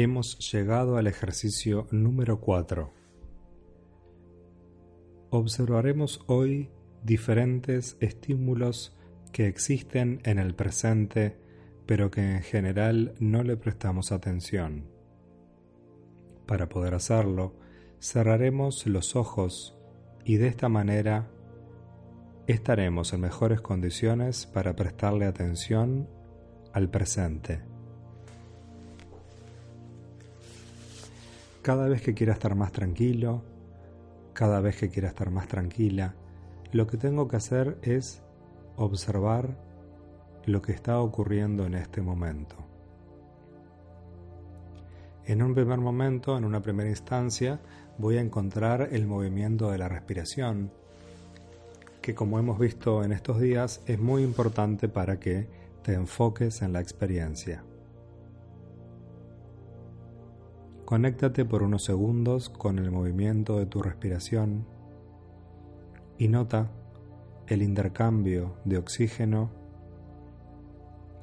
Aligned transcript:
Hemos 0.00 0.38
llegado 0.52 0.96
al 0.96 1.08
ejercicio 1.08 1.88
número 1.90 2.38
4. 2.38 2.92
Observaremos 5.30 6.22
hoy 6.28 6.70
diferentes 7.02 7.96
estímulos 7.98 8.96
que 9.32 9.48
existen 9.48 10.20
en 10.22 10.38
el 10.38 10.54
presente, 10.54 11.36
pero 11.84 12.12
que 12.12 12.20
en 12.20 12.42
general 12.42 13.16
no 13.18 13.42
le 13.42 13.56
prestamos 13.56 14.12
atención. 14.12 14.84
Para 16.46 16.68
poder 16.68 16.94
hacerlo, 16.94 17.56
cerraremos 18.00 18.86
los 18.86 19.16
ojos 19.16 19.76
y 20.24 20.36
de 20.36 20.46
esta 20.46 20.68
manera 20.68 21.28
estaremos 22.46 23.12
en 23.14 23.22
mejores 23.22 23.60
condiciones 23.60 24.46
para 24.46 24.76
prestarle 24.76 25.26
atención 25.26 26.08
al 26.72 26.88
presente. 26.88 27.77
Cada 31.68 31.86
vez 31.86 32.00
que 32.00 32.14
quiera 32.14 32.32
estar 32.32 32.54
más 32.54 32.72
tranquilo, 32.72 33.42
cada 34.32 34.58
vez 34.62 34.78
que 34.78 34.88
quiera 34.88 35.08
estar 35.08 35.30
más 35.30 35.48
tranquila, 35.48 36.14
lo 36.72 36.86
que 36.86 36.96
tengo 36.96 37.28
que 37.28 37.36
hacer 37.36 37.76
es 37.82 38.22
observar 38.76 39.54
lo 40.46 40.62
que 40.62 40.72
está 40.72 40.98
ocurriendo 40.98 41.66
en 41.66 41.74
este 41.74 42.00
momento. 42.00 42.56
En 45.26 45.42
un 45.42 45.54
primer 45.54 45.78
momento, 45.78 46.38
en 46.38 46.46
una 46.46 46.62
primera 46.62 46.88
instancia, 46.88 47.60
voy 47.98 48.16
a 48.16 48.22
encontrar 48.22 48.88
el 48.92 49.06
movimiento 49.06 49.70
de 49.70 49.76
la 49.76 49.88
respiración, 49.88 50.72
que 52.00 52.14
como 52.14 52.38
hemos 52.38 52.58
visto 52.58 53.04
en 53.04 53.12
estos 53.12 53.40
días 53.40 53.82
es 53.84 54.00
muy 54.00 54.22
importante 54.22 54.88
para 54.88 55.20
que 55.20 55.46
te 55.82 55.92
enfoques 55.92 56.62
en 56.62 56.72
la 56.72 56.80
experiencia. 56.80 57.62
Conéctate 60.88 61.44
por 61.44 61.62
unos 61.62 61.84
segundos 61.84 62.48
con 62.48 62.78
el 62.78 62.90
movimiento 62.90 63.58
de 63.58 63.66
tu 63.66 63.82
respiración 63.82 64.64
y 66.16 66.28
nota 66.28 66.70
el 67.46 67.60
intercambio 67.60 68.56
de 68.64 68.78
oxígeno 68.78 69.50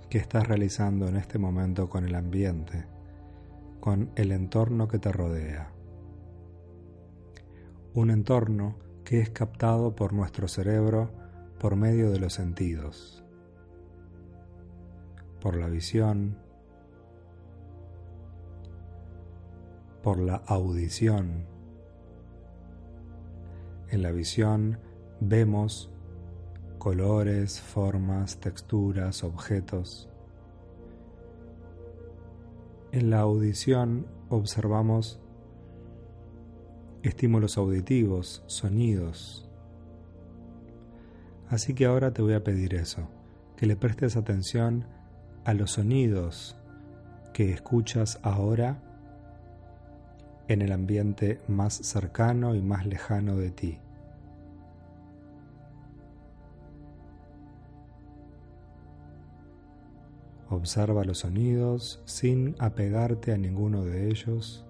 que 0.08 0.20
estás 0.20 0.48
realizando 0.48 1.08
en 1.08 1.16
este 1.16 1.40
momento 1.40 1.90
con 1.90 2.06
el 2.06 2.14
ambiente, 2.14 2.86
con 3.80 4.12
el 4.16 4.34
entorno 4.34 4.88
que 4.88 5.00
te 5.00 5.12
rodea. 5.12 5.72
Un 7.96 8.12
entorno 8.12 8.76
que 9.04 9.20
es 9.20 9.32
captado 9.32 9.96
por 9.96 10.14
nuestro 10.14 10.48
cerebro 10.48 11.10
por 11.60 11.76
medio 11.76 12.12
de 12.12 12.20
los 12.20 12.34
sentidos, 12.34 13.24
por 15.42 15.56
la 15.56 15.70
visión, 15.70 16.45
por 20.06 20.20
la 20.20 20.36
audición. 20.46 21.48
En 23.90 24.04
la 24.04 24.12
visión 24.12 24.78
vemos 25.20 25.90
colores, 26.78 27.60
formas, 27.60 28.40
texturas, 28.40 29.24
objetos. 29.24 30.08
En 32.92 33.10
la 33.10 33.22
audición 33.22 34.06
observamos 34.30 35.20
estímulos 37.02 37.58
auditivos, 37.58 38.44
sonidos. 38.46 39.50
Así 41.50 41.74
que 41.74 41.88
ahora 41.88 42.14
te 42.14 42.22
voy 42.22 42.34
a 42.34 42.44
pedir 42.44 42.76
eso, 42.76 43.10
que 43.58 43.66
le 43.66 43.76
prestes 43.76 44.18
atención 44.18 44.86
a 45.46 45.56
los 45.56 45.72
sonidos 45.72 46.56
que 47.34 47.50
escuchas 47.52 48.20
ahora 48.22 48.84
en 50.48 50.62
el 50.62 50.72
ambiente 50.72 51.40
más 51.48 51.74
cercano 51.74 52.56
y 52.56 52.62
más 52.62 52.86
lejano 52.86 53.38
de 53.38 53.52
ti. 53.52 53.80
Observa 60.50 61.04
los 61.04 61.20
sonidos 61.20 62.02
sin 62.06 62.56
apegarte 62.60 63.32
a 63.32 63.38
ninguno 63.38 63.84
de 63.84 64.10
ellos, 64.10 64.66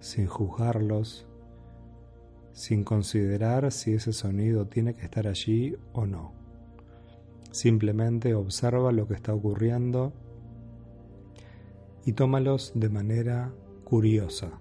sin 0.00 0.26
juzgarlos, 0.26 1.26
sin 2.52 2.82
considerar 2.82 3.70
si 3.70 3.94
ese 3.94 4.12
sonido 4.12 4.66
tiene 4.66 4.94
que 4.94 5.04
estar 5.04 5.28
allí 5.28 5.76
o 5.92 6.04
no. 6.04 6.32
Simplemente 7.52 8.34
observa 8.34 8.90
lo 8.90 9.06
que 9.06 9.14
está 9.14 9.32
ocurriendo 9.32 10.12
y 12.04 12.12
tómalos 12.12 12.72
de 12.74 12.88
manera 12.88 13.52
curiosa 13.84 14.59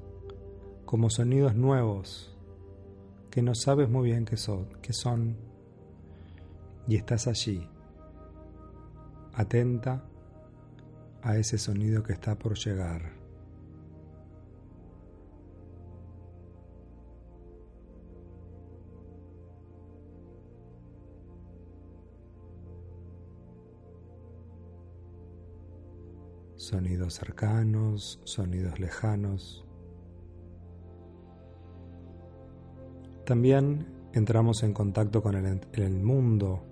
como 0.90 1.12
sonidos 1.12 1.54
nuevos 1.54 2.36
que 3.30 3.44
no 3.44 3.54
sabes 3.54 3.88
muy 3.92 4.10
bien 4.10 4.26
qué 4.26 4.38
son, 4.38 4.70
qué 4.82 4.92
son 4.92 5.38
y 6.88 6.96
estás 6.96 7.28
allí, 7.28 7.70
atenta 9.36 10.04
a 11.22 11.38
ese 11.38 11.60
sonido 11.60 12.02
que 12.02 12.14
está 12.14 12.40
por 12.40 12.58
llegar. 12.58 13.14
Sonidos 26.56 27.14
cercanos, 27.14 28.20
sonidos 28.24 28.80
lejanos. 28.80 29.69
También 33.30 33.86
entramos 34.12 34.64
en 34.64 34.74
contacto 34.74 35.22
con 35.22 35.36
el, 35.36 35.92
mundo, 36.02 36.64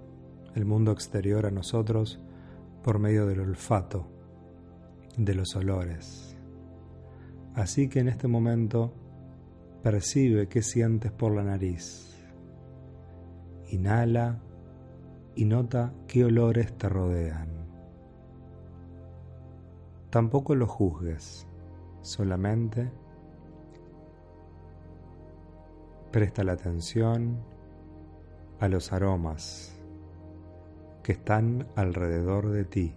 el 0.56 0.66
mundo 0.66 0.92
exterior 0.92 1.46
a 1.46 1.52
nosotros, 1.52 2.20
por 2.82 2.98
medio 2.98 3.28
del 3.28 3.42
olfato, 3.42 4.08
de 5.16 5.36
los 5.36 5.56
olores. 5.56 6.36
Así 7.54 7.88
que 7.90 8.00
en 8.00 8.08
este 8.08 8.28
momento 8.28 8.92
percibe 9.84 10.48
qué 10.48 10.64
sientes 10.64 11.12
por 11.12 11.36
la 11.36 11.44
nariz. 11.44 12.18
Inhala 13.70 14.42
y 15.36 15.46
nota 15.46 15.94
qué 16.08 16.26
olores 16.26 16.76
te 16.76 16.90
rodean. 16.90 17.50
Tampoco 20.10 20.56
lo 20.56 20.66
juzgues, 20.66 21.46
solamente 22.02 22.90
Presta 26.12 26.44
la 26.44 26.54
atención 26.54 27.38
a 28.60 28.68
los 28.70 28.94
aromas 28.94 29.78
que 31.04 31.12
están 31.12 31.68
alrededor 31.76 32.50
de 32.50 32.66
ti. 32.66 32.96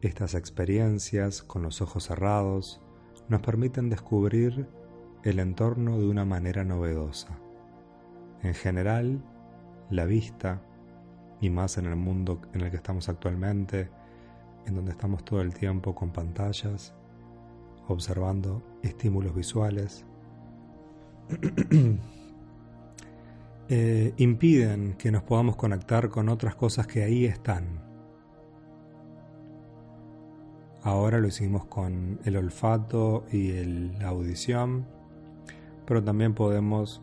Estas 0.00 0.34
experiencias 0.34 1.42
con 1.42 1.62
los 1.62 1.82
ojos 1.82 2.04
cerrados 2.04 2.80
nos 3.28 3.40
permiten 3.40 3.90
descubrir 3.90 4.68
el 5.24 5.40
entorno 5.40 5.98
de 5.98 6.08
una 6.08 6.24
manera 6.24 6.62
novedosa. 6.62 7.38
En 8.42 8.54
general, 8.54 9.20
la 9.90 10.04
vista 10.04 10.62
y 11.40 11.50
más 11.50 11.78
en 11.78 11.86
el 11.86 11.96
mundo 11.96 12.40
en 12.52 12.62
el 12.62 12.70
que 12.70 12.76
estamos 12.76 13.08
actualmente, 13.08 13.88
en 14.66 14.74
donde 14.74 14.92
estamos 14.92 15.24
todo 15.24 15.40
el 15.40 15.54
tiempo 15.54 15.94
con 15.94 16.10
pantallas, 16.10 16.94
observando 17.86 18.62
estímulos 18.82 19.34
visuales, 19.34 20.04
eh, 23.68 24.14
impiden 24.16 24.94
que 24.94 25.10
nos 25.10 25.22
podamos 25.22 25.56
conectar 25.56 26.08
con 26.08 26.28
otras 26.28 26.54
cosas 26.54 26.86
que 26.86 27.02
ahí 27.02 27.24
están. 27.24 27.86
Ahora 30.82 31.18
lo 31.18 31.26
hicimos 31.26 31.66
con 31.66 32.20
el 32.24 32.36
olfato 32.36 33.26
y 33.30 33.52
la 33.98 34.08
audición, 34.08 34.86
pero 35.86 36.02
también 36.02 36.34
podemos 36.34 37.02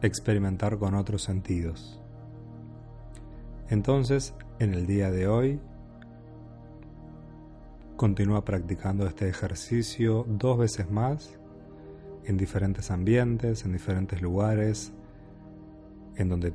experimentar 0.00 0.78
con 0.78 0.94
otros 0.94 1.22
sentidos. 1.22 2.00
Entonces, 3.68 4.34
en 4.60 4.74
el 4.74 4.86
día 4.86 5.10
de 5.10 5.26
hoy, 5.26 5.60
continúa 7.96 8.44
practicando 8.44 9.06
este 9.06 9.28
ejercicio 9.28 10.24
dos 10.28 10.58
veces 10.58 10.88
más 10.90 11.36
en 12.24 12.36
diferentes 12.36 12.90
ambientes, 12.90 13.64
en 13.64 13.72
diferentes 13.72 14.22
lugares, 14.22 14.92
en 16.14 16.28
donde 16.28 16.54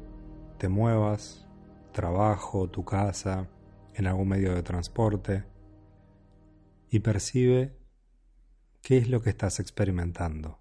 te 0.57 0.69
muevas, 0.69 1.47
trabajo, 1.91 2.69
tu 2.69 2.85
casa, 2.85 3.49
en 3.93 4.07
algún 4.07 4.29
medio 4.29 4.55
de 4.55 4.63
transporte, 4.63 5.43
y 6.89 6.99
percibe 6.99 7.75
qué 8.81 8.97
es 8.97 9.09
lo 9.09 9.21
que 9.21 9.31
estás 9.31 9.59
experimentando. 9.59 10.60